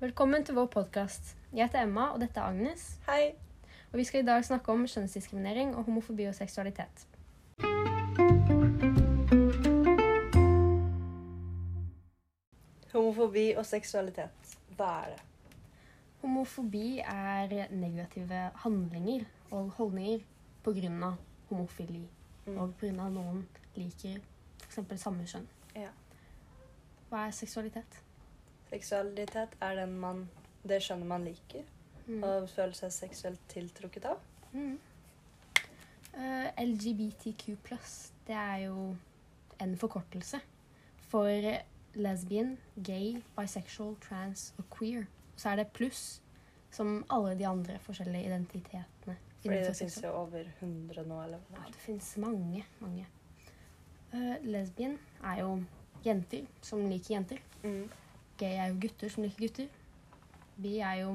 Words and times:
Velkommen 0.00 0.44
til 0.44 0.54
vår 0.54 0.66
podkast. 0.66 1.36
Jeg 1.52 1.66
heter 1.66 1.82
Emma, 1.82 2.06
og 2.14 2.22
dette 2.22 2.40
er 2.40 2.44
Agnes. 2.44 3.00
Hei. 3.04 3.34
Og 3.92 3.98
Vi 3.98 4.04
skal 4.04 4.22
i 4.22 4.26
dag 4.26 4.44
snakke 4.44 4.72
om 4.72 4.86
kjønnsdiskriminering 4.88 5.74
og 5.76 5.84
homofobi 5.84 6.24
og 6.24 6.34
seksualitet. 6.34 7.04
Homofobi 12.92 13.44
og 13.52 13.66
seksualitet. 13.66 14.56
Hva 14.76 14.88
er 15.02 15.12
det? 15.12 15.20
Homofobi 16.22 16.98
er 17.04 17.68
negative 17.70 18.50
handlinger 18.54 19.24
og 19.50 19.70
holdninger 19.70 20.18
pga. 20.64 21.14
homofili. 21.48 22.08
Mm. 22.46 22.58
Og 22.58 22.74
pga. 22.74 23.08
noen 23.08 23.48
liker 23.74 24.16
f.eks. 24.68 25.00
samme 25.00 25.26
kjønn. 25.26 25.48
Ja. 25.76 25.92
Hva 27.10 27.26
er 27.26 27.30
seksualitet? 27.30 28.04
Seksualitet 28.70 29.58
er 29.60 29.76
den 29.82 29.98
man, 29.98 30.24
det 30.62 30.82
skjønner 30.84 31.06
man 31.06 31.24
liker 31.26 31.66
Mm. 32.10 32.22
og 32.24 32.48
føler 32.50 32.74
seg 32.74 32.92
seksuelt 32.94 33.42
tiltrukket 33.52 34.06
av. 34.10 34.22
Mm. 34.52 34.78
Uh, 36.10 36.48
LGBTQ 36.58 37.44
det 38.26 38.34
er 38.34 38.56
jo 38.64 38.96
en 39.62 39.76
forkortelse 39.78 40.40
for 41.10 41.52
lesbian, 41.94 42.56
gay, 42.82 43.20
bisexual, 43.36 43.94
trans 44.02 44.54
og 44.58 44.66
queer. 44.74 45.06
Så 45.36 45.52
er 45.52 45.62
det 45.62 45.68
pluss 45.74 46.20
som 46.70 47.04
alle 47.10 47.36
de 47.38 47.46
andre 47.46 47.78
forskjellige 47.78 48.26
identitetene. 48.26 49.16
Fordi 49.40 49.56
det 49.56 49.76
fins 49.76 50.02
jo 50.04 50.10
over 50.10 50.44
100 50.60 51.06
nå, 51.08 51.22
eller 51.22 51.38
hva 51.48 51.62
Ja, 51.62 51.66
det 51.66 51.80
fins 51.80 52.16
mange, 52.16 52.64
mange. 52.80 53.06
Uh, 54.12 54.36
lesbian 54.42 54.98
er 55.24 55.40
jo 55.40 55.62
jenter 56.04 56.46
som 56.62 56.82
liker 56.90 57.14
jenter. 57.14 57.38
Mm. 57.62 57.86
Gay 58.40 58.56
er 58.56 58.70
jo 58.72 58.78
gutter 58.82 59.12
som 59.12 59.24
liker 59.26 59.44
gutter. 59.46 59.68
Bi 60.60 60.78
er 60.84 61.02
jo 61.02 61.12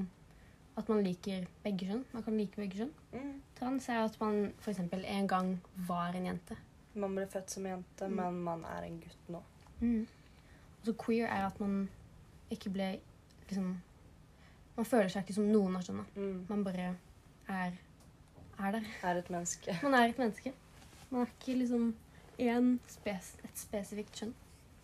at 0.77 0.89
man 0.91 1.03
liker 1.05 1.45
begge 1.63 1.87
kjønn. 1.89 2.03
Man 2.13 2.23
kan 2.25 2.37
like 2.37 2.59
begge 2.59 2.77
kjønn. 2.81 2.91
Mm. 3.15 3.33
Trans 3.59 3.89
er 3.89 4.01
at 4.03 4.17
man 4.21 4.51
f.eks. 4.59 4.79
en 4.91 5.27
gang 5.31 5.53
var 5.87 6.13
en 6.17 6.25
jente. 6.29 6.57
Man 6.95 7.15
ble 7.15 7.25
født 7.31 7.51
som 7.51 7.65
jente, 7.67 8.07
Mm. 8.07 8.15
men 8.15 8.39
man 8.43 8.65
er 8.65 8.83
en 8.87 8.99
gutt 9.03 9.29
nå. 9.29 9.41
Og 9.81 10.85
så 10.85 10.93
queer 10.93 11.27
er 11.27 11.45
at 11.47 11.59
man 11.59 11.89
ikke 12.51 12.69
ble 12.69 12.99
liksom 13.49 13.75
Man 14.77 14.85
føler 14.85 15.07
seg 15.07 15.23
ikke 15.23 15.33
som 15.37 15.45
noen 15.47 15.75
av 15.77 15.83
kjønna. 15.87 16.03
Mm. 16.15 16.45
Man 16.49 16.63
bare 16.65 16.95
er, 17.47 17.71
er 18.59 18.71
der. 18.75 18.83
Er 19.03 19.15
et 19.21 19.29
menneske. 19.31 19.75
Man 19.83 19.93
er 19.95 20.09
et 20.11 20.17
menneske. 20.19 20.51
Man 21.09 21.21
er 21.21 21.29
ikke 21.31 21.55
liksom 21.61 21.93
én 22.39 22.73
spes 22.91 23.29
et 23.45 23.55
spesifikt 23.55 24.19
kjønn. 24.19 24.33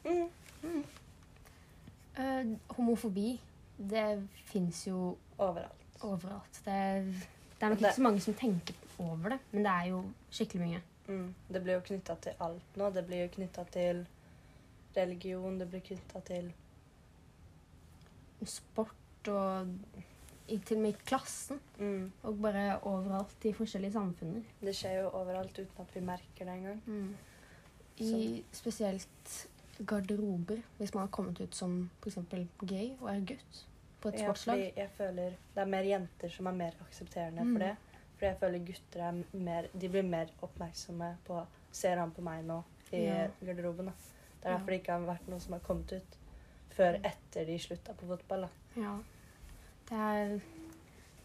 Mm. 0.06 0.84
Eh, 2.18 2.46
homofobi, 2.76 3.40
det 3.78 4.28
fins 4.46 4.88
jo 4.88 5.18
Overalt. 5.38 5.86
overalt. 6.04 6.62
Det 6.66 6.78
det 7.62 7.68
er 7.68 7.70
nok 7.70 7.80
ikke 7.82 7.94
så 7.96 8.02
mange 8.02 8.22
som 8.22 8.34
tenker 8.34 8.74
over 9.00 9.30
det, 9.30 9.40
men 9.52 9.64
det 9.64 9.72
er 9.72 9.86
jo 9.92 10.00
skikkelig 10.34 10.62
mye. 10.66 10.82
Mm. 11.08 11.34
Det 11.54 11.62
blir 11.64 11.74
jo 11.78 11.84
knytta 11.86 12.16
til 12.22 12.34
alt 12.42 12.78
nå. 12.78 12.90
Det 12.94 13.04
blir 13.08 13.22
jo 13.22 13.28
knytta 13.36 13.64
til 13.72 14.08
religion, 14.98 15.60
det 15.60 15.70
blir 15.70 15.80
knytta 15.86 16.20
til 16.26 16.52
Sport 18.46 19.28
og 19.30 19.68
i, 20.50 20.58
til 20.58 20.78
og 20.78 20.82
med 20.82 20.90
i 20.96 21.04
klassen. 21.06 21.60
mm. 21.78 22.12
Og 22.24 22.40
bare 22.42 22.80
overalt 22.90 23.46
i 23.46 23.54
forskjellige 23.54 23.94
samfunner. 23.94 24.42
Det 24.62 24.74
skjer 24.76 25.02
jo 25.04 25.10
overalt 25.14 25.54
uten 25.60 25.84
at 25.86 25.96
vi 25.96 26.02
merker 26.06 26.46
det 26.50 26.56
engang. 26.58 26.82
Mm. 26.88 27.16
I 28.02 28.44
spesielt 28.52 29.48
garderober, 29.86 30.62
hvis 30.78 30.94
man 30.94 31.02
har 31.04 31.08
kommet 31.12 31.40
ut 31.42 31.56
som 31.56 31.90
f.eks. 32.04 32.18
gay 32.68 32.92
og 33.02 33.10
er 33.10 33.20
gutt 33.26 33.66
på 34.02 34.10
et 34.10 34.20
Ja, 34.20 34.26
sportslag. 34.28 34.74
jeg 34.76 34.90
føler 34.98 35.30
det 35.56 35.62
er 35.62 35.66
mer 35.66 35.84
jenter 35.84 36.30
som 36.30 36.48
er 36.48 36.52
mer 36.52 36.72
aksepterende 36.88 37.44
Mm. 37.44 37.52
for 37.54 37.60
det. 37.66 37.76
Fordi 38.18 38.26
jeg 38.26 38.38
føler 38.40 38.66
gutter 38.66 39.02
er 39.08 39.24
mer 39.34 39.68
De 39.80 39.90
blir 39.90 40.04
mer 40.04 40.28
oppmerksomme 40.42 41.18
på 41.26 41.46
Ser 41.72 41.96
han 41.98 42.12
på 42.12 42.22
meg 42.22 42.44
nå 42.46 42.64
i 42.92 42.98
Ja. 43.06 43.28
garderoben? 43.46 43.86
da. 43.86 43.92
Det 43.92 44.46
er 44.46 44.50
Ja. 44.52 44.58
derfor 44.58 44.66
det 44.70 44.82
ikke 44.84 44.92
har 44.92 45.00
vært 45.16 45.28
noen 45.28 45.40
som 45.42 45.54
har 45.54 45.60
kommet 45.60 45.92
ut 45.94 46.18
før 46.72 46.96
etter 47.06 47.46
de 47.46 47.58
slutta 47.60 47.94
på 47.94 48.06
fotball. 48.08 48.42
da. 48.42 48.82
Ja. 48.82 48.98
Det 49.90 49.98
er, 49.98 50.28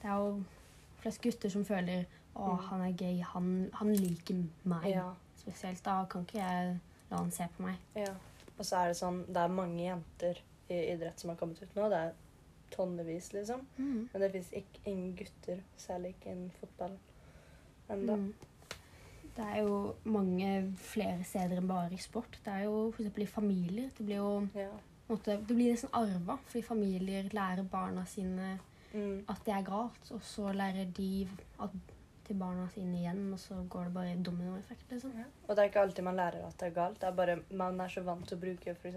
det 0.02 0.04
er 0.04 0.16
jo 0.16 0.44
flest 1.00 1.20
gutter 1.22 1.48
som 1.50 1.64
føler 1.64 2.04
å, 2.36 2.52
Mm. 2.58 2.58
han 2.68 2.80
er 2.80 2.92
gay, 2.92 3.20
han, 3.20 3.70
han 3.74 3.92
liker 3.94 4.44
meg. 4.64 4.84
Ja, 4.94 5.14
Spesielt 5.36 5.82
da 5.82 6.04
kan 6.04 6.24
ikke 6.26 6.38
jeg 6.38 6.80
la 7.10 7.16
han 7.16 7.30
se 7.30 7.48
på 7.56 7.62
meg. 7.62 7.76
ja. 7.96 8.14
Og 8.58 8.64
så 8.64 8.76
er 8.76 8.88
det 8.88 8.96
sånn 8.96 9.24
Det 9.26 9.36
er 9.42 9.48
mange 9.52 9.82
jenter 9.84 10.38
i 10.70 10.78
idrett 10.94 11.20
som 11.20 11.30
har 11.30 11.36
kommet 11.36 11.60
ut 11.62 11.74
nå. 11.76 11.88
Det 11.92 11.98
er 11.98 12.12
tonnevis, 12.70 13.32
liksom. 13.32 13.60
Men 13.78 14.20
det 14.22 14.32
fins 14.32 14.52
ingen 14.84 15.12
gutter, 15.16 15.60
særlig 15.78 16.14
ikke 16.16 16.32
innen 16.32 16.50
fotball 16.60 16.96
ennå. 17.90 18.16
Mm. 18.16 18.34
Det 19.36 19.44
er 19.44 19.60
jo 19.62 19.94
mange 20.04 20.72
flere 20.80 21.22
steder 21.28 21.58
enn 21.60 21.68
bare 21.68 21.92
i 21.94 22.00
sport. 22.00 22.38
Det 22.44 22.52
er 22.52 22.64
jo 22.64 22.88
f.eks. 22.96 23.18
i 23.18 23.26
familier. 23.26 23.90
Det 23.98 24.06
blir 24.06 24.16
jo 24.16 24.48
Ja. 24.54 24.70
måte, 25.08 25.36
det 25.36 25.46
blir 25.56 25.70
nesten 25.72 25.90
arva, 25.92 26.38
fordi 26.46 26.62
familier 26.62 27.28
lærer 27.32 27.62
barna 27.62 28.04
sine 28.04 28.58
Mm. 28.94 29.24
at 29.28 29.44
det 29.44 29.52
er 29.54 29.62
galt, 29.62 30.10
og 30.12 30.20
så 30.22 30.52
lærer 30.52 30.86
de 30.96 31.28
at, 31.60 31.70
til 32.26 32.36
barna 32.40 32.68
sine 32.74 32.98
igjen, 33.00 33.32
og 33.32 33.38
så 33.38 33.58
går 33.70 33.84
det 33.88 33.94
bare 33.94 34.12
i 34.12 34.22
dominoeffekt, 34.22 34.86
liksom. 34.90 35.12
Ja. 35.16 35.24
Og 35.48 35.56
det 35.56 35.62
er 35.64 35.68
ikke 35.70 35.80
alltid 35.86 36.04
man 36.04 36.16
lærer 36.18 36.46
at 36.46 36.56
det 36.58 36.68
er 36.68 36.74
galt. 36.80 37.00
Det 37.00 37.08
er 37.08 37.12
bare 37.20 37.36
Man 37.50 37.80
er 37.80 37.88
så 37.88 38.02
vant 38.06 38.26
til 38.28 38.36
å 38.38 38.40
bruke 38.40 38.74
f.eks. 38.74 38.96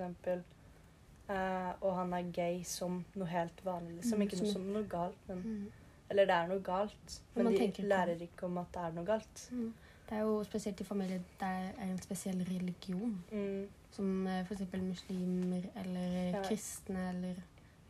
Uh, 1.29 1.73
og 1.85 1.91
han 1.93 2.13
er 2.17 2.31
gay 2.33 2.63
som 2.65 3.03
noe 3.15 3.27
helt 3.29 3.59
vanlig. 3.65 3.99
Liksom. 3.99 4.17
Mm, 4.17 4.23
ikke 4.25 4.39
noe 4.41 4.51
som- 4.53 4.71
noe 4.73 4.83
galt, 4.89 5.17
men 5.27 5.37
Mm. 5.43 5.71
Eller 6.11 6.25
det 6.25 6.33
er 6.35 6.47
noe 6.47 6.59
galt, 6.59 7.19
Men 7.35 7.45
men, 7.45 7.53
de 7.71 7.83
lærer 7.83 8.17
ikke 8.19 8.43
om 8.47 8.57
at 8.57 8.71
det 8.71 8.81
er 8.81 8.91
noe 8.93 9.05
galt. 9.05 9.49
Mm. 9.51 9.73
Det 10.09 10.17
er 10.17 10.21
jo 10.21 10.43
spesielt 10.43 10.81
i 10.81 10.83
familier 10.83 11.19
der 11.39 11.45
er 11.77 11.83
en 11.83 11.97
spesiell 11.99 12.39
religion, 12.49 13.23
Mm. 13.31 13.67
som 13.91 14.25
f.eks. 14.27 14.47
for 14.47 14.55
eksempel 14.55 14.81
muslimer 14.81 15.69
eller 15.75 16.31
Ja. 16.31 16.41
kristne 16.41 17.09
eller 17.09 17.35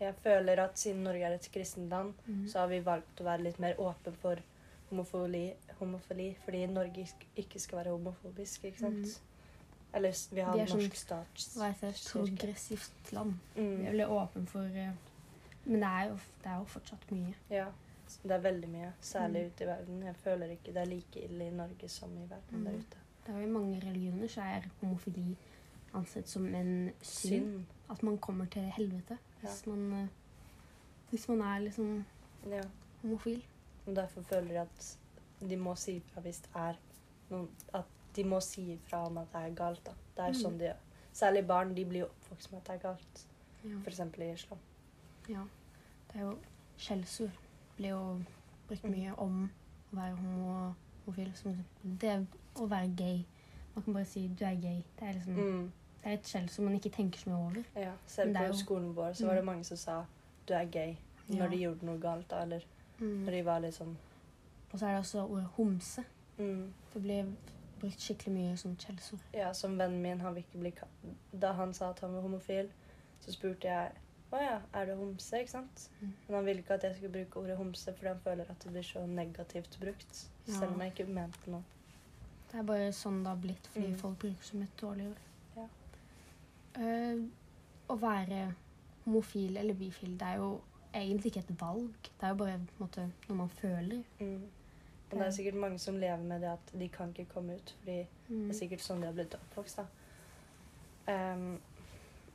Jeg 0.01 0.15
føler 0.23 0.59
at 0.63 0.75
siden 0.77 1.03
Norge 1.03 1.23
er 1.23 1.33
et 1.33 1.49
kristent 1.51 1.89
land, 1.89 2.13
Mm. 2.27 2.45
så 2.47 2.59
har 2.59 2.67
vi 2.67 2.79
valgt 2.81 3.19
å 3.19 3.23
være 3.23 3.41
litt 3.43 3.59
mer 3.59 3.73
åpen 3.75 4.13
for 4.13 4.35
homofili, 4.89 5.53
homofili 5.79 6.35
fordi 6.43 6.65
Norge 6.65 7.07
ikke 7.35 7.59
skal 7.59 7.77
være 7.77 7.91
homofobisk, 7.91 8.63
ikke 8.65 8.79
sant? 8.79 8.95
Mm. 8.95 9.25
Eller 9.93 10.13
vi 10.35 10.39
har 10.41 10.53
Vi 10.55 10.59
er 10.61 10.65
sånn- 10.65 10.81
norsk 10.83 10.95
stats... 10.95 11.55
Hva 11.57 11.69
heter 11.71 11.87
det? 11.87 11.95
Kirke. 11.95 12.25
Progressivt 12.37 13.11
land. 13.13 13.33
Vi 13.55 13.61
Mm. 13.61 13.85
er 13.85 13.91
veldig 13.91 14.07
åpen 14.09 14.47
for 14.47 14.59
eh, 14.61 14.91
Men 15.65 15.75
det 15.81 15.83
er, 15.87 16.03
jo, 16.09 16.13
det 16.43 16.45
er 16.51 16.57
jo 16.59 16.63
fortsatt 16.65 17.11
mye. 17.11 17.33
Ja. 17.49 17.65
Det 18.23 18.31
er 18.31 18.39
veldig 18.41 18.69
mye, 18.69 18.93
særlig 19.01 19.41
Mm. 19.41 19.47
ute 19.47 19.63
i 19.63 19.67
verden. 19.67 20.03
Jeg 20.03 20.15
føler 20.15 20.45
ikke 20.51 20.73
det 20.73 20.77
er 20.77 20.85
like 20.85 21.23
ille 21.23 21.47
i 21.47 21.49
Norge 21.51 21.89
som 21.89 22.09
i 22.17 22.21
verden 22.29 22.59
Mm. 22.59 22.63
der 22.65 22.71
ute. 22.71 22.97
Det 23.25 23.35
er 23.35 23.39
jo 23.39 23.47
I 23.47 23.51
mange 23.51 23.79
religioner 23.85 24.27
så 24.27 24.41
er 24.41 24.61
homofili 24.81 25.35
ansett 25.93 26.27
som 26.29 26.55
en 26.55 26.91
synd. 27.01 27.65
At 27.89 28.03
man 28.03 28.17
kommer 28.17 28.45
til 28.45 28.61
helvete 28.61 29.17
hvis, 29.41 29.67
man, 29.67 29.93
eh, 29.93 30.07
hvis 31.09 31.27
man 31.29 31.41
er 31.41 31.59
liksom 31.59 32.05
Ja. 32.49 32.61
homofil. 33.01 33.43
Og 33.89 33.95
derfor 33.95 34.21
føler 34.21 34.53
jeg 34.53 34.61
at 34.61 34.97
de 35.49 35.55
må 35.57 35.75
si 35.79 35.95
ifra 35.99 36.21
hvis 36.21 36.39
det 36.45 36.49
er 36.55 36.73
noen 37.29 37.47
At 37.73 37.85
de 38.15 38.23
må 38.23 38.39
si 38.41 38.61
ifra 38.73 39.05
om 39.07 39.17
at 39.17 39.27
det 39.33 39.41
er 39.41 39.55
galt. 39.55 39.83
da. 39.85 39.91
Det 40.17 40.25
er 40.25 40.29
Mm. 40.29 40.41
sånn 40.41 40.57
de 40.59 40.65
gjør. 40.65 40.75
Særlig 41.13 41.47
barn. 41.47 41.75
De 41.75 41.85
blir 41.85 41.99
jo 41.99 42.05
oppvokst 42.05 42.51
med 42.51 42.61
at 42.61 42.67
det 42.67 42.75
er 42.75 42.89
galt. 42.89 43.25
Ja. 43.63 43.77
F.eks. 43.79 43.99
i 44.19 44.31
islam. 44.33 44.59
ja. 45.29 45.43
Det 46.13 46.15
er 46.21 46.25
jo 46.25 46.37
skjellsord. 46.77 47.31
Blir 47.77 47.89
jo 47.89 48.21
brukt 48.67 48.83
Mm. 48.83 48.91
mye 48.91 49.13
om 49.17 49.51
å 49.93 49.95
være 49.95 50.15
homo- 50.15 50.73
homofil. 51.05 51.35
Som 51.35 51.65
det 51.83 52.27
å 52.55 52.67
være 52.67 52.95
gay. 52.95 53.25
Man 53.75 53.83
kan 53.83 53.93
bare 53.93 54.05
si 54.05 54.27
'du 54.27 54.45
er 54.45 54.55
gay'. 54.55 54.83
Det 54.99 55.07
er 55.09 55.13
liksom 55.13 55.33
Mm. 55.35 55.71
Det 56.03 56.05
er 56.11 56.13
et 56.13 56.23
skjellsord 56.27 56.65
man 56.65 56.73
ikke 56.79 56.89
tenker 56.95 57.19
så 57.19 57.29
mye 57.29 57.37
over. 57.45 57.63
Ja. 57.75 57.91
Selv 58.07 58.35
på 58.35 58.43
jo- 58.47 58.53
skolen 58.53 58.93
vår 58.95 59.11
så 59.13 59.21
Mm. 59.23 59.27
var 59.27 59.35
det 59.35 59.45
mange 59.45 59.63
som 59.63 59.77
sa 59.77 60.05
'du 60.47 60.53
er 60.53 60.65
gay' 60.65 60.97
når 61.29 61.37
Ja. 61.37 61.47
de 61.47 61.55
gjorde 61.57 61.83
noe 61.85 61.99
galt. 61.99 62.27
da, 62.29 62.41
Eller 62.41 62.61
Mm. 62.99 63.23
når 63.25 63.31
de 63.31 63.45
var 63.45 63.59
litt 63.63 63.73
sånn 63.75 63.95
Og 64.73 64.79
så 64.79 64.85
er 64.85 64.91
det 64.91 64.99
også 64.99 65.23
ordet 65.27 65.45
homse. 65.57 66.03
mm. 66.37 66.73
Det 66.93 67.01
blir 67.01 67.25
brukt 67.79 68.01
skikkelig 68.01 68.33
mye 68.33 68.57
som 68.57 68.75
kjellsord. 68.75 69.19
Ja, 69.33 69.53
som 69.53 69.77
vennen 69.79 70.01
min, 70.01 70.19
han 70.21 70.35
vil 70.35 70.43
ikke 70.43 70.59
bli 70.59 70.73
Da 71.39 71.51
han 71.53 71.73
sa 71.73 71.89
at 71.89 71.99
han 71.99 72.13
var 72.13 72.21
homofil, 72.21 72.69
så 73.21 73.31
spurte 73.31 73.67
jeg 73.67 73.91
å 74.31 74.37
ja, 74.37 74.59
er 74.73 74.85
det 74.85 74.95
homse, 74.97 75.39
ikke 75.39 75.51
sant? 75.51 75.89
Mm. 76.01 76.13
Men 76.27 76.35
han 76.35 76.45
ville 76.45 76.59
ikke 76.61 76.73
at 76.73 76.83
jeg 76.83 76.95
skulle 76.95 77.11
bruke 77.11 77.39
ordet 77.39 77.57
homse, 77.57 77.93
fordi 77.93 78.07
han 78.07 78.19
føler 78.19 78.45
at 78.49 78.59
det 78.63 78.71
blir 78.71 78.83
så 78.83 79.05
negativt 79.07 79.77
brukt. 79.81 80.29
Ja. 80.47 80.53
Selv 80.53 80.73
om 80.75 80.81
jeg 80.81 80.91
ikke 80.93 81.05
mente 81.13 81.49
noe. 81.49 81.63
Det 82.51 82.59
er 82.59 82.63
bare 82.63 82.91
sånn 82.93 83.23
det 83.23 83.27
har 83.27 83.35
blitt 83.41 83.67
fordi 83.73 83.87
Mm. 83.87 83.97
folk 83.97 84.19
bruker 84.19 84.43
som 84.43 84.61
et 84.61 84.77
dårlig 84.81 85.07
ord. 85.07 85.17
Ja. 85.55 85.65
Uh, 86.77 87.25
å 87.89 87.95
være 87.99 88.53
homofil 89.05 89.57
eller 89.57 89.73
bifil, 89.73 90.17
det 90.19 90.27
er 90.27 90.35
jo 90.37 90.59
egentlig 90.93 91.25
ikke 91.35 91.39
et 91.39 91.61
valg. 91.61 91.93
Det 92.03 92.23
er 92.23 92.29
jo 92.29 92.35
bare 92.35 92.59
måte, 92.79 93.11
noe 93.29 93.37
man 93.37 93.49
føler. 93.49 94.03
Mm. 94.19 94.43
Og 95.11 95.17
det 95.17 95.25
er 95.27 95.31
sikkert 95.31 95.55
mange 95.55 95.79
som 95.79 95.97
lever 95.97 96.17
med 96.23 96.41
det 96.41 96.49
at 96.51 96.73
de 96.79 96.87
kan 96.89 97.09
ikke 97.09 97.25
komme 97.33 97.55
ut, 97.55 97.75
fordi 97.79 98.07
Mm. 98.29 98.41
det 98.47 98.49
er 98.49 98.59
sikkert 98.59 98.81
sånn 98.81 98.99
de 99.01 99.05
har 99.05 99.13
blitt 99.13 99.33
oppvokst. 99.35 99.77
da. 99.77 99.85
Um, 101.33 101.59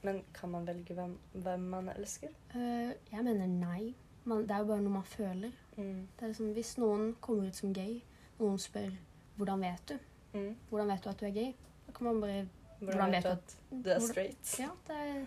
Men 0.03 0.23
kan 0.35 0.51
man 0.51 0.67
velge 0.67 0.95
hvem, 0.95 1.19
hvem 1.33 1.61
man 1.61 1.89
elsker? 1.89 2.29
Uh, 2.55 2.93
jeg 3.13 3.25
mener 3.25 3.47
nei. 3.47 3.95
Man, 4.25 4.43
det 4.43 4.51
er 4.51 4.59
jo 4.59 4.65
bare 4.65 4.83
noe 4.83 4.93
man 4.93 5.05
føler. 5.05 5.51
Mm. 5.77 6.09
Det 6.17 6.23
er 6.23 6.27
liksom, 6.27 6.53
Hvis 6.53 6.79
noen 6.79 7.15
kommer 7.21 7.47
ut 7.49 7.55
som 7.57 7.73
gay, 7.73 8.03
noen 8.39 8.59
spør 8.59 8.91
hvordan 9.37 9.61
vet 9.61 9.89
du 9.89 9.99
Mm. 10.35 10.55
Hvordan 10.71 10.89
vet 10.89 11.05
du 11.05 11.09
at 11.11 11.21
du 11.21 11.27
er 11.27 11.31
gay, 11.31 11.53
da 11.87 11.93
kan 11.93 12.05
man 12.07 12.21
bare 12.21 12.49
Hvordan 12.81 13.11
vet 13.13 13.23
du 13.23 13.29
at 13.29 13.57
du 13.71 13.77
er 13.77 13.83
hvordan- 13.99 14.01
straight? 14.09 14.59
Ja, 14.59 14.69
det 14.89 14.97
er, 14.97 15.27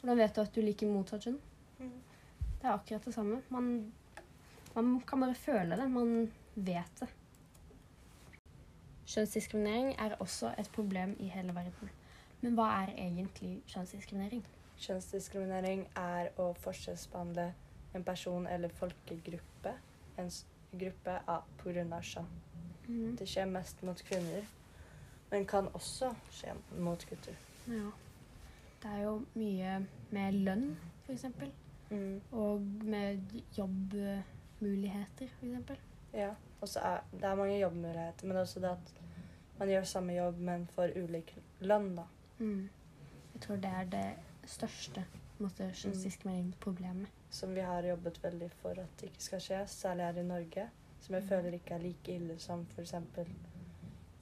Hvordan 0.00 0.18
vet 0.18 0.34
du 0.36 0.40
at 0.40 0.54
du 0.54 0.60
liker 0.60 0.86
motsatt 0.86 1.20
kjønn? 1.24 1.38
Mm. 1.78 1.90
Det 2.64 2.70
er 2.70 2.78
akkurat 2.78 3.04
det 3.04 3.12
samme. 3.14 3.42
Man, 3.52 3.92
man 4.74 5.00
kan 5.00 5.20
bare 5.20 5.34
føle 5.34 5.76
det. 5.76 5.90
Man 5.90 6.30
vet 6.54 7.00
det. 7.00 7.08
Kjønnsdiskriminering 9.06 9.90
er 10.00 10.14
også 10.18 10.54
et 10.58 10.70
problem 10.72 11.12
i 11.20 11.28
hele 11.28 11.52
verden. 11.54 11.90
Men 12.40 12.54
hva 12.56 12.70
er 12.82 12.94
egentlig 12.94 13.58
kjønnsdiskriminering? 13.68 14.46
Kjønnsdiskriminering 14.80 15.82
er 15.96 16.30
å 16.40 16.46
forskjellsbehandle 16.64 17.50
en 17.94 18.04
person 18.04 18.46
eller 18.46 18.72
folkegruppe 18.72 19.74
en 20.16 20.32
gruppe 20.72 21.18
pga. 21.60 22.00
kjønn. 22.00 22.32
Mm. 22.88 23.16
Det 23.20 23.28
skjer 23.28 23.44
mest 23.44 23.82
mot 23.82 24.00
kvinner, 24.08 24.48
men 25.30 25.44
kan 25.46 25.68
også 25.74 26.14
skje 26.32 26.56
mot 26.78 27.04
gutter. 27.10 27.36
Ja. 27.68 27.92
Det 28.80 28.90
er 28.90 29.04
jo 29.04 29.14
mye 29.34 29.78
med 30.16 30.40
lønn, 30.48 30.66
f.eks. 31.04 31.28
Mm. 31.94 32.20
Og 32.32 32.60
med 32.84 33.18
jobbmuligheter, 33.58 35.28
f.eks. 35.40 35.80
Ja, 36.14 36.30
og 36.60 36.68
så 36.68 36.80
er 36.80 37.00
det 37.12 37.24
er 37.24 37.34
mange 37.38 37.58
jobbmuligheter, 37.60 38.26
men 38.26 38.36
også 38.36 38.60
det 38.60 38.70
at 38.70 38.92
man 39.58 39.68
gjør 39.70 39.82
samme 39.86 40.12
jobb, 40.16 40.38
men 40.38 40.66
får 40.66 40.94
ulik 41.04 41.34
lønn, 41.60 41.92
da. 41.96 42.02
Mm. 42.38 42.68
Jeg 43.34 43.40
tror 43.42 43.56
det 43.62 43.70
er 43.70 43.84
det 43.84 44.06
største 44.50 45.04
på 46.20 46.28
en. 46.30 46.54
Som 47.30 47.54
vi 47.54 47.60
har 47.60 47.82
jobbet 47.82 48.20
veldig 48.22 48.50
for 48.62 48.70
at 48.70 49.00
det 49.00 49.08
ikke 49.10 49.22
skal 49.22 49.40
skje, 49.40 49.62
særlig 49.66 50.04
her 50.04 50.20
i 50.22 50.26
Norge. 50.26 50.68
Som 51.00 51.14
jeg 51.14 51.22
Mm. 51.22 51.28
føler 51.28 51.52
ikke 51.52 51.74
er 51.74 51.78
like 51.78 52.14
ille 52.14 52.38
som 52.38 52.66
f.eks. 52.76 52.94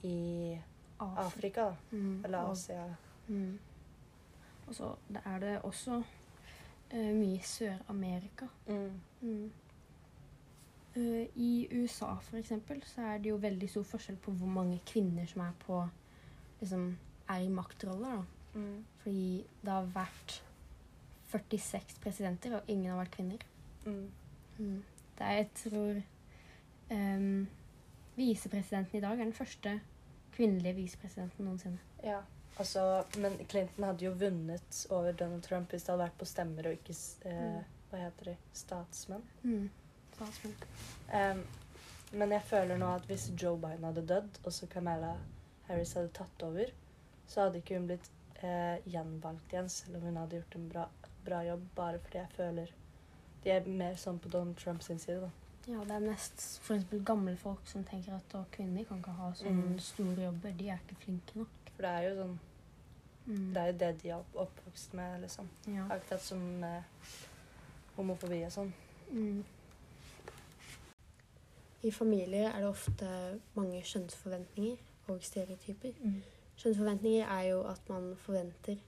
i 0.02 0.58
Afrika, 1.00 1.60
da. 1.60 1.74
Mm. 1.90 2.24
Eller 2.24 2.38
Asia. 2.50 2.94
Mm. 3.28 3.58
Og 4.66 4.74
så 4.74 4.94
er 5.24 5.38
det 5.38 5.58
også 5.62 6.02
eh, 6.92 7.10
mye 7.16 7.38
i 7.38 7.46
Sør-Amerika. 7.46 8.46
Mm. 8.68 9.00
Mm. 9.20 9.50
Uh, 10.96 11.24
I 11.36 11.68
USA 11.72 12.14
for 12.20 12.36
eksempel, 12.36 12.82
så 12.84 13.00
er 13.00 13.18
det 13.18 13.30
jo 13.30 13.40
veldig 13.40 13.68
stor 13.70 13.84
forskjell 13.88 14.18
på 14.20 14.34
hvor 14.36 14.50
mange 14.52 14.80
kvinner 14.86 15.26
som 15.26 15.40
er 15.40 15.54
på 15.64 15.78
liksom, 16.60 16.98
er 17.28 17.44
i 17.46 17.48
maktroller. 17.48 18.16
da. 18.16 18.60
Mm. 18.60 18.84
Fordi 19.02 19.44
det 19.62 19.72
har 19.72 19.88
vært 19.94 20.42
46 21.32 21.96
presidenter, 22.00 22.56
og 22.56 22.62
ingen 22.68 22.90
har 22.90 23.00
vært 23.00 23.16
kvinner. 23.16 23.46
Mm. 23.86 24.10
Mm. 24.58 24.82
Det 25.18 25.26
er, 25.26 25.32
jeg 25.32 25.48
tror 25.54 26.02
um, 26.90 27.48
Visepresidenten 28.16 28.98
i 28.98 29.00
dag 29.00 29.10
er 29.10 29.24
den 29.24 29.32
første 29.32 29.80
kvinnelige 30.32 30.74
visepresidenten 30.74 31.44
noensinne. 31.44 31.78
Ja, 32.04 32.20
altså, 32.58 33.04
men 33.19 33.38
Clinton 33.49 33.84
hadde 33.84 34.04
jo 34.04 34.12
vunnet 34.19 34.87
over 34.90 35.12
Donald 35.12 35.43
Trump 35.46 35.70
hvis 35.70 35.82
det 35.87 35.93
hadde 35.94 36.04
vært 36.04 36.19
på 36.19 36.28
stemmer 36.28 36.66
og 36.70 36.72
ikke 36.78 36.96
eh, 37.25 37.38
Mm. 37.43 37.64
Hva 37.93 37.99
heter 38.06 38.25
de? 38.31 38.34
Statsmenn. 38.56 39.22
Mm. 39.44 39.66
Statsmenn. 40.14 40.54
Um, 41.12 41.43
men 42.16 42.31
jeg 42.32 42.43
føler 42.49 42.78
nå 42.81 42.87
at 42.94 43.04
hvis 43.08 43.26
Joe 43.37 43.58
Biden 43.60 43.84
hadde 43.84 44.06
dødd, 44.08 44.38
og 44.44 44.52
så 44.52 44.66
Kamala 44.72 45.10
Harris 45.69 45.93
hadde 45.93 46.08
tatt 46.16 46.43
over, 46.46 46.72
så 47.28 47.43
hadde 47.44 47.60
ikke 47.60 47.76
hun 47.76 47.87
blitt 47.90 48.08
eh, 48.43 48.78
gjenvalgt 48.88 49.52
igjen, 49.52 49.69
selv 49.69 49.96
om 50.00 50.06
hun 50.08 50.16
hadde 50.22 50.38
gjort 50.40 50.56
en 50.56 50.66
bra, 50.72 50.87
bra 51.26 51.43
jobb, 51.44 51.66
bare 51.76 52.00
fordi 52.06 52.19
jeg 52.22 52.32
føler 52.37 52.72
De 53.44 53.50
er 53.50 53.64
mer 53.66 53.96
sånn 53.98 54.19
på 54.22 54.28
Donald 54.32 54.56
Trumps 54.56 54.87
sin 54.87 54.98
side, 55.02 55.20
da. 55.20 55.31
Ja, 55.66 55.84
det 55.84 55.94
er 55.96 56.05
mest 56.08 56.44
for 56.62 56.75
eksempel 56.76 57.05
gamle 57.06 57.37
folk 57.37 57.66
som 57.66 57.84
tenker 57.84 58.14
at 58.16 58.37
kvinner 58.56 58.84
kan 58.88 58.98
ikke 59.02 59.16
ha 59.20 59.32
sånne 59.34 59.72
Mm. 59.75 59.78
store 59.81 60.22
jobber. 60.31 60.52
De 60.58 60.69
er 60.70 60.78
ikke 60.81 60.96
flinke 61.05 61.38
nok. 61.38 61.61
For 61.82 61.88
det 61.88 61.94
er 61.99 62.08
jo 62.08 62.17
sånn 62.23 62.40
Mm. 63.26 63.55
Det 63.55 63.56
er 63.56 63.67
jo 63.67 63.73
det 63.79 64.02
de 64.02 64.08
er 64.08 64.23
oppvokst 64.34 64.94
med, 64.94 65.20
liksom. 65.20 65.49
Ja. 65.67 65.84
Akkurat 65.90 66.23
som 66.23 66.64
eh, 66.64 66.82
homofobi 67.96 68.40
og 68.43 68.52
sånn. 68.52 68.73
Mm. 69.11 69.44
I 71.82 71.90
familier 71.90 72.49
er 72.50 72.64
det 72.64 72.69
ofte 72.69 73.11
mange 73.55 73.82
kjønnsforventninger 73.87 75.11
og 75.11 75.23
stereotyper. 75.23 75.94
Kjønnsforventninger 76.56 77.26
er 77.26 77.46
jo 77.52 77.62
at 77.70 77.88
man 77.90 78.12
forventer 78.19 78.82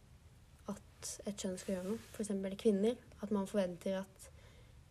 at 0.71 1.15
et 1.27 1.39
kjønn 1.39 1.59
skal 1.59 1.77
gjøre 1.77 1.89
noe. 1.93 2.03
F.eks. 2.15 2.35
kvinner. 2.59 2.99
At 3.23 3.31
man 3.31 3.47
forventer 3.47 4.03
at 4.03 4.31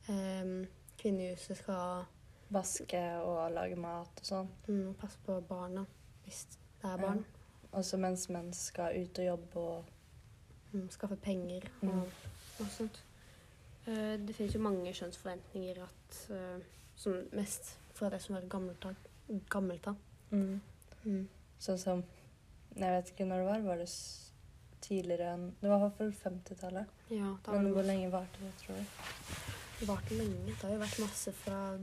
um, 0.10 0.66
kvinnehuset 1.00 1.58
skal 1.58 2.06
Vaske 2.54 3.00
og 3.24 3.52
lage 3.52 3.76
mat 3.76 4.20
og 4.20 4.28
sånn. 4.28 4.50
mm, 4.68 4.94
passe 5.00 5.18
på 5.26 5.40
barna 5.48 5.88
hvis 6.24 6.46
det 6.54 6.92
er 6.92 7.00
barn. 7.02 7.24
Og 7.24 7.43
så 7.82 7.98
mens 7.98 8.30
menn 8.30 8.54
skal 8.54 8.94
ut 9.02 9.20
og 9.20 9.26
jobbe 9.26 9.56
og 9.60 9.84
Mm, 10.74 10.90
skaffe 10.90 11.16
penger 11.22 11.62
og, 11.82 11.88
Mm. 11.90 12.00
og 12.60 12.66
sånt. 12.74 13.04
Uh, 13.88 14.18
det 14.26 14.34
finnes 14.36 14.54
jo 14.56 14.60
mange 14.60 14.94
kjønnsforventninger 14.94 15.84
at, 15.84 16.30
uh, 16.32 16.60
som 16.96 17.14
mest 17.32 17.78
fra 17.94 18.10
det 18.10 18.22
som 18.22 18.36
var 18.36 18.42
gammelt 18.50 18.86
av. 18.86 18.96
Av. 19.88 19.96
Mm. 20.32 21.28
Sånn 21.60 21.78
som 21.78 22.04
Jeg 22.76 22.90
vet 22.90 23.12
ikke 23.12 23.26
når 23.28 23.38
det 23.38 23.46
var. 23.46 23.62
Var 23.62 23.78
det 23.78 23.90
tidligere 24.82 25.34
enn 25.34 25.54
Det 25.62 25.70
var 25.70 25.78
i 25.78 25.82
hvert 25.82 25.98
fall 25.98 26.12
50-tallet. 26.32 26.86
Ja, 27.10 27.36
Men 27.52 27.72
hvor 27.72 27.84
lenge 27.84 28.10
varte 28.12 28.40
det, 28.42 28.54
tror 28.58 28.76
du? 28.76 29.86
varte 29.86 30.14
lenge. 30.18 30.46
Det 30.46 30.56
har 30.62 30.72
jo 30.72 30.80
vært 30.80 31.00
masse 31.00 31.32
fra 31.34 31.78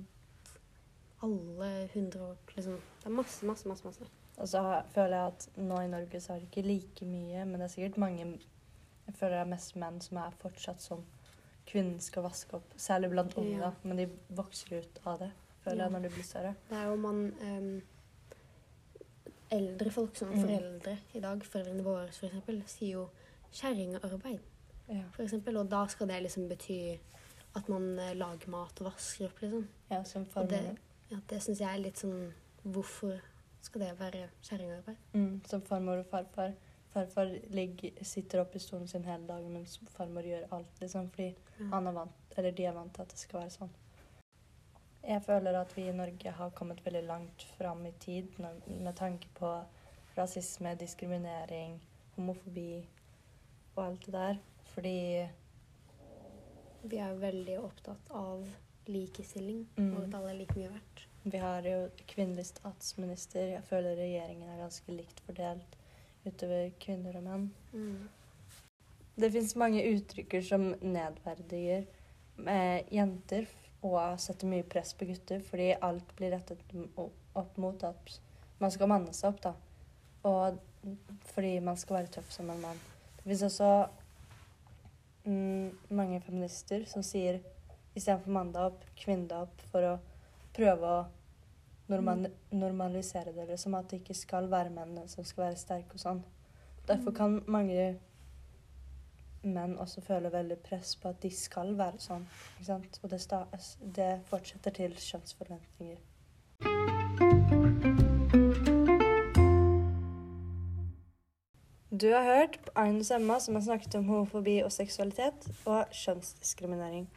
alle 1.23 1.89
hundre 1.95 2.21
år. 2.21 2.37
Liksom. 2.57 2.73
Det 2.75 3.07
er 3.07 3.11
masse, 3.11 3.47
masse, 3.47 3.69
masse. 3.69 3.85
masse. 3.85 4.05
Og 4.41 4.49
så 4.49 4.61
føler 4.95 5.17
jeg 5.17 5.27
at 5.35 5.49
nå 5.61 5.81
i 5.85 5.89
Norge 5.93 6.21
så 6.21 6.33
har 6.33 6.41
det 6.41 6.49
ikke 6.49 6.65
like 6.67 7.05
mye, 7.07 7.45
men 7.45 7.61
det 7.61 7.67
er 7.69 7.75
sikkert 7.75 7.99
mange 8.01 8.25
Jeg 9.07 9.15
føler 9.19 9.35
det 9.37 9.41
er 9.45 9.51
mest 9.51 9.75
menn 9.77 10.01
som 10.01 10.17
er 10.23 10.37
fortsatt 10.41 10.81
sånn 10.81 11.03
Kvinnen 11.67 12.01
skal 12.03 12.23
vaske 12.25 12.55
opp. 12.57 12.73
Særlig 12.81 13.11
blant 13.13 13.35
unge, 13.39 13.59
Ja. 13.61 13.71
Men 13.85 13.97
de 14.01 14.07
vokser 14.35 14.79
ut 14.81 15.01
av 15.07 15.19
det, 15.21 15.31
føler 15.65 15.77
Ja. 15.77 15.83
jeg, 15.85 15.93
når 15.93 16.03
de 16.03 16.09
blir 16.15 16.25
større. 16.25 16.55
Det 16.71 16.77
er 16.79 16.87
jo 16.89 16.97
man 16.97 17.21
um, 17.43 17.83
Eldre 19.51 19.91
folk 19.91 20.17
som 20.17 20.29
Mm. 20.31 20.41
foreldre 20.45 20.99
i 21.15 21.21
dag, 21.21 21.41
foreldrene 21.45 21.83
våre 21.85 22.07
eksempel, 22.09 22.63
sier 22.67 22.93
jo 22.93 23.09
kjerringarbeid, 23.53 24.39
Ja. 24.89 25.03
eksempel. 25.19 25.57
Og 25.59 25.69
da 25.71 25.87
skal 25.87 26.07
det 26.07 26.23
liksom 26.23 26.49
bety 26.49 26.99
at 27.57 27.69
man 27.69 27.99
eh, 27.99 28.15
lager 28.15 28.49
mat 28.49 28.81
og 28.81 28.87
vasker 28.93 29.25
opp, 29.27 29.41
liksom. 29.41 29.67
ja 29.91 30.03
som 30.05 30.23
Og 30.23 30.29
farmor. 30.29 30.49
det, 30.49 30.79
ja, 31.11 31.17
det 31.29 31.43
syns 31.43 31.59
jeg 31.59 31.69
er 31.75 31.83
litt 31.83 31.97
sånn 31.99 32.33
Hvorfor 32.65 33.21
skal 33.63 33.81
det 33.81 33.99
være 34.01 34.29
kjerringarbeid? 34.43 34.97
Mm, 35.15 35.41
som 35.47 35.63
farmor 35.63 35.99
og 36.03 36.07
farfar. 36.07 36.53
Farfar 36.91 37.31
ligger, 37.55 37.91
sitter 38.03 38.41
oppe 38.41 38.57
i 38.57 38.59
stolen 38.65 38.89
sin 38.89 39.05
hele 39.05 39.27
dagen, 39.29 39.53
mens 39.53 39.79
farmor 39.97 40.23
gjør 40.27 40.49
alt. 40.53 40.81
liksom, 40.81 41.11
Fordi 41.11 41.35
Ja. 41.61 41.65
han 41.71 41.87
er 41.87 41.93
vant, 41.93 42.13
eller 42.37 42.51
de 42.51 42.65
er 42.65 42.73
vant 42.73 42.95
til 42.95 43.03
at 43.03 43.09
det 43.09 43.19
skal 43.19 43.41
være 43.41 43.51
sånn. 43.51 43.71
Jeg 45.09 45.23
føler 45.23 45.61
at 45.61 45.77
vi 45.77 45.89
i 45.89 45.93
Norge 45.93 46.31
har 46.31 46.51
kommet 46.51 46.85
veldig 46.85 47.05
langt 47.07 47.43
fram 47.59 47.87
i 47.87 47.91
tid 48.01 48.29
med 48.67 48.97
tanke 48.97 49.29
på 49.35 49.65
rasisme, 50.19 50.75
diskriminering, 50.75 51.81
homofobi 52.17 52.85
og 53.77 53.85
alt 53.87 54.01
det 54.07 54.13
der. 54.13 54.37
Fordi 54.65 55.29
Vi 56.83 56.97
er 56.97 57.15
veldig 57.15 57.59
opptatt 57.61 58.11
av 58.11 58.47
likestilling, 58.87 59.67
Mm. 59.77 59.97
og 59.97 60.03
at 60.05 60.15
alle 60.15 60.31
er 60.31 60.35
like 60.39 60.55
mye 60.57 60.69
verdt. 60.71 61.07
Vi 61.23 61.39
har 61.39 61.67
jo 61.69 61.89
kvinnelig 62.09 62.47
statsminister. 62.47 63.53
Jeg 63.55 63.65
føler 63.69 63.99
regjeringen 63.99 64.49
er 64.49 64.63
ganske 64.63 64.95
likt 64.95 65.21
fordelt 65.27 65.77
utover 66.25 66.71
kvinner 66.81 67.17
og 67.21 67.27
menn. 67.27 67.47
Mm. 67.73 68.09
Det 69.21 69.33
fins 69.33 69.57
mange 69.59 69.83
uttrykker 69.85 70.45
som 70.45 70.71
nedverdiger 70.81 71.85
eh, 72.49 72.81
jenter 72.93 73.49
og 73.85 74.21
setter 74.21 74.49
mye 74.49 74.65
press 74.69 74.93
på 74.97 75.09
gutter, 75.09 75.43
fordi 75.45 75.73
alt 75.81 76.17
blir 76.17 76.35
rettet 76.35 76.61
opp 77.01 77.61
mot 77.61 77.85
at 77.85 78.17
man 78.61 78.73
skal 78.73 78.91
manne 78.93 79.13
seg 79.17 79.33
opp, 79.33 79.41
da. 79.45 79.55
Og 80.29 80.59
fordi 81.33 81.55
man 81.65 81.79
skal 81.81 82.01
være 82.01 82.13
tøff 82.17 82.33
som 82.33 82.51
en 82.53 82.61
mann. 82.61 82.81
Det 83.21 83.27
fins 83.29 83.45
også 83.49 83.71
mm, 85.25 85.93
mange 85.97 86.21
feminister 86.25 86.85
som 86.89 87.05
sier 87.05 87.41
istedenfor 87.97 88.33
mann 88.33 88.53
deg 88.55 88.71
opp, 88.71 88.85
kvinn 89.01 89.27
deg 89.29 89.49
opp, 89.49 89.65
for 89.73 89.89
å 89.89 89.95
prøve 90.57 90.93
å 90.99 91.01
normal 91.91 92.29
normalisere 92.51 93.33
det, 93.35 93.49
liksom 93.51 93.75
at 93.75 93.91
det 93.91 94.03
ikke 94.03 94.15
skal 94.15 94.51
være 94.51 94.71
mennene 94.71 95.09
som 95.11 95.27
skal 95.27 95.49
være 95.49 95.59
sterke 95.59 95.99
og 95.99 96.03
sånn. 96.03 96.23
Derfor 96.89 97.15
kan 97.15 97.41
mange 97.51 97.97
menn 99.43 99.77
også 99.81 100.03
føle 100.05 100.33
veldig 100.33 100.59
press 100.65 100.95
på 101.01 101.09
at 101.09 101.23
de 101.23 101.31
skal 101.35 101.75
være 101.79 102.01
sånn. 102.03 102.27
Ikke 102.59 102.69
sant? 102.69 103.01
Og 103.03 103.11
det, 103.13 103.21
det 103.97 104.11
fortsetter 104.31 104.77
til 104.77 104.97
kjønnsforventninger. 104.99 106.01
Du 112.01 112.13
har 112.15 112.25
hørt 112.25 112.61
på 112.65 112.73
Agnes 112.81 113.11
Emma 113.11 113.41
som 113.41 113.55
har 113.59 113.63
snakket 113.63 113.95
om 113.99 114.07
homofobi 114.09 114.61
og 114.65 114.73
seksualitet 114.73 115.51
og 115.67 115.85
kjønnsdiskriminering. 115.93 117.09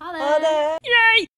Ha 0.00 0.14
det! 0.14 0.22
Ha 0.22 0.38
det! 0.42 1.28